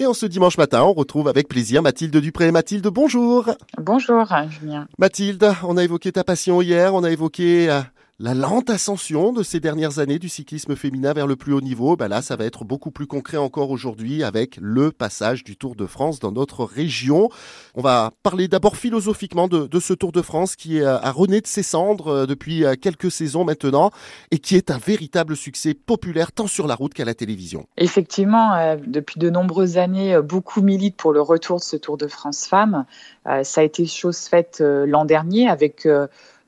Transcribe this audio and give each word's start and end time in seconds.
Et 0.00 0.06
en 0.06 0.14
ce 0.14 0.24
dimanche 0.24 0.56
matin, 0.56 0.82
on 0.82 0.94
retrouve 0.94 1.28
avec 1.28 1.46
plaisir 1.46 1.82
Mathilde 1.82 2.16
Dupré. 2.16 2.50
Mathilde, 2.50 2.86
bonjour. 2.86 3.50
Bonjour, 3.76 4.24
Julien. 4.48 4.88
Mathilde, 4.96 5.52
on 5.62 5.76
a 5.76 5.84
évoqué 5.84 6.10
ta 6.10 6.24
passion 6.24 6.62
hier, 6.62 6.94
on 6.94 7.04
a 7.04 7.10
évoqué 7.10 7.68
euh, 7.68 7.82
la 8.22 8.34
lente 8.34 8.68
ascension 8.68 9.32
de 9.32 9.42
ces 9.42 9.60
dernières 9.60 9.98
années 9.98 10.18
du 10.18 10.28
cyclisme 10.28 10.76
féminin 10.76 11.14
vers 11.14 11.26
le 11.26 11.36
plus 11.36 11.54
haut 11.54 11.62
niveau, 11.62 11.96
ben 11.96 12.06
là, 12.06 12.20
ça 12.20 12.36
va 12.36 12.44
être 12.44 12.66
beaucoup 12.66 12.90
plus 12.90 13.06
concret 13.06 13.38
encore 13.38 13.70
aujourd'hui 13.70 14.22
avec 14.22 14.58
le 14.60 14.92
passage 14.92 15.42
du 15.42 15.56
Tour 15.56 15.74
de 15.74 15.86
France 15.86 16.20
dans 16.20 16.30
notre 16.30 16.64
région. 16.64 17.30
On 17.74 17.80
va 17.80 18.10
parler 18.22 18.46
d'abord 18.46 18.76
philosophiquement 18.76 19.48
de, 19.48 19.80
ce 19.80 19.94
Tour 19.94 20.12
de 20.12 20.20
France 20.20 20.54
qui 20.54 20.82
a 20.82 21.10
rené 21.10 21.40
de 21.40 21.46
ses 21.46 21.62
cendres 21.62 22.08
euh, 22.08 22.26
depuis 22.26 22.66
euh, 22.66 22.74
quelques 22.78 23.10
saisons 23.10 23.44
maintenant 23.44 23.90
et 24.30 24.38
qui 24.38 24.54
est 24.54 24.70
un 24.70 24.76
véritable 24.76 25.34
succès 25.34 25.72
populaire 25.72 26.30
tant 26.30 26.46
sur 26.46 26.66
la 26.66 26.74
route 26.74 26.92
qu'à 26.92 27.06
la 27.06 27.14
télévision. 27.14 27.66
Effectivement, 27.78 28.52
euh, 28.52 28.76
depuis 28.86 29.18
de 29.18 29.30
nombreuses 29.30 29.78
années, 29.78 30.20
beaucoup 30.20 30.60
militent 30.60 30.98
pour 30.98 31.14
le 31.14 31.22
retour 31.22 31.56
de 31.56 31.64
ce 31.64 31.76
Tour 31.78 31.96
de 31.96 32.06
France 32.06 32.46
femmes. 32.46 32.84
ça 33.24 33.62
a 33.62 33.64
été 33.64 33.86
chose 33.86 34.18
faite 34.18 34.62
l'an 34.62 35.06
dernier 35.06 35.48
avec 35.48 35.86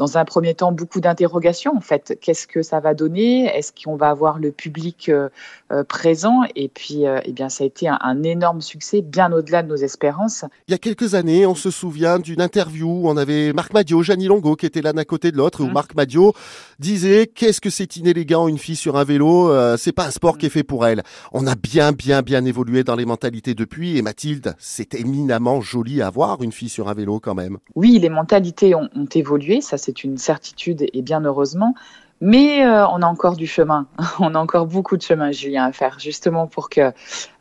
dans 0.00 0.16
un 0.16 0.24
premier 0.24 0.54
temps 0.54 0.72
beaucoup 0.72 1.02
d'interrogations. 1.02 1.76
En 1.76 1.82
fait, 1.82 2.18
qu'est-ce 2.22 2.46
que 2.46 2.62
ça 2.62 2.80
va 2.80 2.94
donner? 2.94 3.54
Est-ce 3.54 3.70
qu'on 3.70 3.96
va 3.96 4.08
avoir 4.08 4.38
le 4.38 4.50
public 4.50 5.10
euh, 5.10 5.28
euh, 5.72 5.84
présent? 5.84 6.40
Et 6.56 6.68
puis, 6.68 7.06
euh, 7.06 7.20
eh 7.26 7.32
bien, 7.32 7.50
ça 7.50 7.64
a 7.64 7.66
été 7.66 7.86
un, 7.86 8.22
énorme 8.22 8.62
succès, 8.62 9.02
bien 9.02 9.30
au-delà 9.30 9.62
de 9.62 9.68
nos 9.68 9.76
espérances. 9.76 10.46
Il 10.68 10.70
y 10.70 10.74
a 10.74 10.78
quelques 10.78 11.14
années, 11.14 11.44
on 11.44 11.54
se 11.54 11.70
souvient 11.70 12.18
d'une 12.18 12.40
interview 12.40 12.88
où 12.88 13.10
on 13.10 13.16
avait 13.18 13.52
Marc 13.52 13.74
Madio, 13.74 14.02
Janie 14.02 14.24
Longo 14.24 14.56
qui 14.56 14.64
était 14.64 14.80
l'un 14.80 14.96
à 14.96 15.04
côté 15.04 15.32
de 15.32 15.36
l'autre, 15.36 15.62
où 15.62 15.66
mmh. 15.66 15.72
Marc 15.72 15.94
Madio 15.94 16.32
disait 16.78 17.26
qu'est-ce 17.26 17.60
que 17.60 17.68
c'est 17.68 17.96
inélégant 17.96 18.48
une 18.48 18.56
fille 18.56 18.76
sur 18.76 18.96
un 18.96 19.04
vélo 19.04 19.52
C'est 19.76 19.92
pas 19.92 20.06
un 20.06 20.10
sport 20.10 20.38
qui 20.38 20.46
est 20.46 20.50
fait 20.50 20.62
pour 20.62 20.86
elle. 20.86 21.02
On 21.32 21.46
a 21.46 21.54
bien, 21.54 21.92
bien, 21.92 22.22
bien 22.22 22.46
évolué 22.46 22.84
dans 22.84 22.96
les 22.96 23.04
mentalités 23.04 23.52
depuis. 23.54 23.98
Et 23.98 24.02
Mathilde, 24.02 24.54
c'est 24.58 24.94
éminemment 24.94 25.60
joli 25.60 26.00
à 26.00 26.08
voir 26.08 26.42
une 26.42 26.52
fille 26.52 26.70
sur 26.70 26.88
un 26.88 26.94
vélo 26.94 27.20
quand 27.20 27.34
même. 27.34 27.58
Oui, 27.74 27.98
les 27.98 28.08
mentalités 28.08 28.74
ont, 28.74 28.88
ont 28.96 29.08
évolué. 29.14 29.60
Ça, 29.60 29.76
c'est 29.76 29.89
c'est 29.90 30.04
une 30.04 30.18
certitude 30.18 30.86
et 30.92 31.02
bien 31.02 31.20
heureusement. 31.24 31.74
Mais 32.20 32.64
euh, 32.64 32.86
on 32.88 33.02
a 33.02 33.06
encore 33.06 33.34
du 33.34 33.46
chemin, 33.46 33.86
on 34.20 34.34
a 34.34 34.38
encore 34.38 34.66
beaucoup 34.66 34.96
de 34.96 35.02
chemin, 35.02 35.32
Julien, 35.32 35.64
à 35.64 35.72
faire, 35.72 35.98
justement 35.98 36.46
pour 36.46 36.68
que 36.68 36.92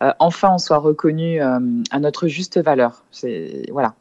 euh, 0.02 0.14
enfin 0.19 0.50
on 0.53 0.58
soit 0.58 0.77
reconnu 0.77 1.42
euh, 1.42 1.59
à 1.92 2.00
notre 2.00 2.27
juste 2.27 2.59
valeur. 2.59 3.03
C'est 3.11 3.66
voilà, 3.72 3.94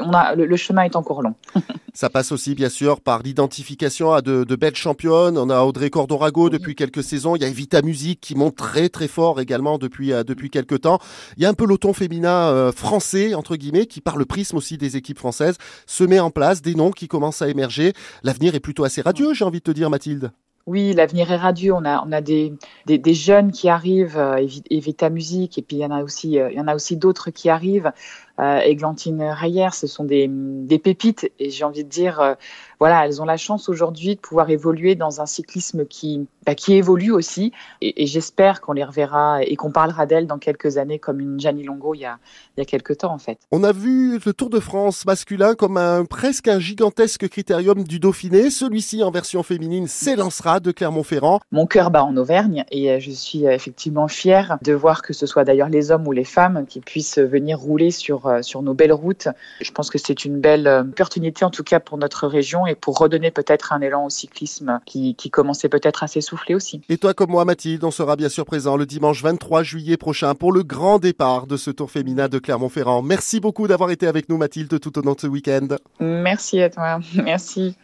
on 0.00 0.12
a, 0.12 0.34
le, 0.34 0.56
chemin 0.56 0.82
est 0.82 0.96
encore 0.96 1.22
long. 1.22 1.34
Ça 1.94 2.08
passe 2.08 2.32
aussi, 2.32 2.54
bien 2.54 2.70
sûr, 2.70 3.02
par 3.02 3.22
l'identification 3.22 4.14
à 4.14 4.22
de, 4.22 4.56
belles 4.56 4.74
championnes. 4.74 5.36
On 5.36 5.50
a 5.50 5.60
Audrey 5.62 5.90
Cordorago 5.90 6.48
depuis 6.48 6.74
quelques 6.74 7.02
saisons. 7.02 7.36
Il 7.36 7.42
y 7.42 7.44
a 7.44 7.48
Evita 7.48 7.82
Music 7.82 8.18
qui 8.18 8.34
monte 8.34 8.56
très, 8.56 8.88
très 8.88 9.08
fort 9.08 9.42
également 9.42 9.76
depuis, 9.76 10.10
euh, 10.10 10.24
depuis 10.24 10.48
quelques 10.48 10.80
temps. 10.80 11.00
Il 11.36 11.42
y 11.42 11.46
a 11.46 11.50
un 11.50 11.54
peloton 11.54 11.92
féminin 11.92 12.48
euh, 12.48 12.72
français, 12.72 13.34
entre 13.34 13.56
guillemets, 13.56 13.84
qui, 13.84 14.00
par 14.00 14.16
le 14.16 14.24
prisme 14.24 14.56
aussi 14.56 14.78
des 14.78 14.96
équipes 14.96 15.18
françaises, 15.18 15.58
se 15.86 16.02
met 16.02 16.18
en 16.18 16.30
place, 16.30 16.62
des 16.62 16.74
noms 16.74 16.92
qui 16.92 17.08
commencent 17.08 17.42
à 17.42 17.48
émerger. 17.48 17.92
L'avenir 18.22 18.54
est 18.54 18.60
plutôt 18.60 18.84
assez 18.84 19.02
radieux, 19.02 19.34
j'ai 19.34 19.44
envie 19.44 19.58
de 19.58 19.64
te 19.64 19.70
dire, 19.70 19.90
Mathilde. 19.90 20.32
Oui, 20.66 20.94
l'avenir 20.94 21.30
est 21.30 21.36
radieux. 21.36 21.74
On 21.74 21.84
a, 21.84 22.02
on 22.06 22.12
a 22.12 22.20
des, 22.22 22.54
des, 22.86 23.14
jeunes 23.14 23.50
qui 23.50 23.68
arrivent, 23.68 24.16
euh, 24.16 24.46
Evita 24.70 25.10
Music, 25.10 25.58
et 25.58 25.62
puis 25.62 25.76
il 25.76 25.80
y 25.80 25.84
en 25.84 25.90
a 25.90 26.02
aussi, 26.02 26.34
il 26.34 26.56
y 26.56 26.60
en 26.60 26.68
a 26.68 26.74
aussi 26.74 26.96
d'autres 26.96 27.30
qui 27.30 27.50
arrivent. 27.50 27.92
Euh, 28.40 28.60
Églantine 28.60 29.22
Rayer, 29.22 29.68
ce 29.72 29.86
sont 29.86 30.04
des, 30.04 30.28
des 30.28 30.78
pépites, 30.78 31.30
et 31.38 31.50
j'ai 31.50 31.64
envie 31.64 31.84
de 31.84 31.88
dire, 31.88 32.36
voilà, 32.82 33.06
elles 33.06 33.22
ont 33.22 33.24
la 33.24 33.36
chance 33.36 33.68
aujourd'hui 33.68 34.16
de 34.16 34.20
pouvoir 34.20 34.50
évoluer 34.50 34.96
dans 34.96 35.20
un 35.20 35.26
cyclisme 35.26 35.86
qui, 35.86 36.26
bah, 36.44 36.56
qui 36.56 36.74
évolue 36.74 37.12
aussi. 37.12 37.52
Et, 37.80 38.06
j'espère 38.06 38.60
qu'on 38.60 38.72
les 38.72 38.82
reverra 38.82 39.44
et 39.44 39.54
qu'on 39.54 39.70
parlera 39.70 40.04
d'elles 40.04 40.26
dans 40.26 40.38
quelques 40.38 40.78
années 40.78 40.98
comme 40.98 41.20
une 41.20 41.38
Gianni 41.38 41.62
Longo 41.62 41.94
il 41.94 42.00
y, 42.00 42.04
a, 42.04 42.18
il 42.56 42.60
y 42.60 42.62
a 42.62 42.64
quelques 42.64 42.98
temps 42.98 43.12
en 43.12 43.18
fait. 43.18 43.38
On 43.52 43.62
a 43.62 43.70
vu 43.70 44.18
le 44.18 44.32
Tour 44.32 44.50
de 44.50 44.58
France 44.58 45.06
masculin 45.06 45.54
comme 45.54 45.76
un 45.76 46.04
presque 46.04 46.48
un 46.48 46.58
gigantesque 46.58 47.28
critérium 47.28 47.84
du 47.84 48.00
Dauphiné. 48.00 48.50
Celui-ci 48.50 49.04
en 49.04 49.12
version 49.12 49.44
féminine 49.44 49.86
s'élancera 49.86 50.58
de 50.58 50.72
Clermont-Ferrand. 50.72 51.38
Mon 51.52 51.66
cœur 51.66 51.92
bat 51.92 52.02
en 52.02 52.16
Auvergne 52.16 52.64
et 52.72 52.90
euh, 52.90 52.98
je 52.98 53.12
suis 53.12 53.46
euh, 53.46 53.52
effectivement 53.52 54.08
fière 54.08 54.58
de 54.62 54.72
voir 54.72 55.02
que 55.02 55.12
ce 55.12 55.26
soit 55.26 55.44
d'ailleurs 55.44 55.68
les 55.68 55.92
hommes 55.92 56.08
ou 56.08 56.12
les 56.12 56.24
femmes 56.24 56.66
qui 56.68 56.80
puissent 56.80 57.18
venir 57.18 57.60
rouler 57.60 57.92
sur, 57.92 58.21
euh, 58.26 58.42
sur 58.42 58.62
nos 58.62 58.74
belles 58.74 58.92
routes. 58.92 59.28
Je 59.60 59.70
pense 59.70 59.90
que 59.90 59.98
c'est 59.98 60.24
une 60.24 60.40
belle 60.40 60.66
opportunité 60.66 61.44
en 61.44 61.50
tout 61.50 61.64
cas 61.64 61.80
pour 61.80 61.98
notre 61.98 62.26
région 62.26 62.64
pour 62.80 62.98
redonner 62.98 63.30
peut-être 63.30 63.72
un 63.72 63.80
élan 63.80 64.06
au 64.06 64.10
cyclisme 64.10 64.80
qui, 64.86 65.14
qui 65.14 65.30
commençait 65.30 65.68
peut-être 65.68 66.02
à 66.02 66.06
s'essouffler 66.06 66.54
aussi. 66.54 66.82
Et 66.88 66.98
toi 66.98 67.14
comme 67.14 67.30
moi 67.30 67.44
Mathilde, 67.44 67.84
on 67.84 67.90
sera 67.90 68.16
bien 68.16 68.28
sûr 68.28 68.44
présent 68.44 68.76
le 68.76 68.86
dimanche 68.86 69.22
23 69.22 69.62
juillet 69.62 69.96
prochain 69.96 70.34
pour 70.34 70.52
le 70.52 70.62
grand 70.62 70.98
départ 70.98 71.46
de 71.46 71.56
ce 71.56 71.70
Tour 71.70 71.90
féminin 71.90 72.28
de 72.28 72.38
Clermont-Ferrand. 72.38 73.02
Merci 73.02 73.40
beaucoup 73.40 73.66
d'avoir 73.66 73.90
été 73.90 74.06
avec 74.06 74.28
nous 74.28 74.36
Mathilde 74.36 74.80
tout 74.80 74.98
au 74.98 75.02
long 75.02 75.14
de 75.14 75.20
ce 75.20 75.26
week-end. 75.26 75.68
Merci 76.00 76.60
à 76.62 76.70
toi. 76.70 77.00
Merci. 77.14 77.76